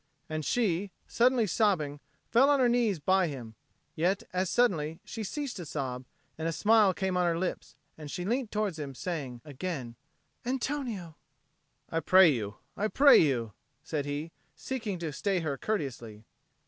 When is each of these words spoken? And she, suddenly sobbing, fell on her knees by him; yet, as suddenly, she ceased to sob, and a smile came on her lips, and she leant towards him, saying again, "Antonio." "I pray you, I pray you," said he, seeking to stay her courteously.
And 0.27 0.43
she, 0.43 0.89
suddenly 1.05 1.45
sobbing, 1.45 1.99
fell 2.31 2.49
on 2.49 2.59
her 2.59 2.67
knees 2.67 2.97
by 2.97 3.27
him; 3.27 3.53
yet, 3.93 4.23
as 4.33 4.49
suddenly, 4.49 4.99
she 5.05 5.23
ceased 5.23 5.57
to 5.57 5.65
sob, 5.67 6.05
and 6.39 6.47
a 6.47 6.51
smile 6.51 6.91
came 6.91 7.15
on 7.15 7.27
her 7.27 7.37
lips, 7.37 7.75
and 7.99 8.09
she 8.09 8.25
leant 8.25 8.49
towards 8.49 8.79
him, 8.79 8.95
saying 8.95 9.41
again, 9.45 9.95
"Antonio." 10.43 11.17
"I 11.91 11.99
pray 11.99 12.29
you, 12.31 12.55
I 12.75 12.87
pray 12.87 13.19
you," 13.19 13.53
said 13.83 14.05
he, 14.07 14.31
seeking 14.55 14.97
to 14.97 15.13
stay 15.13 15.41
her 15.41 15.55
courteously. 15.55 16.23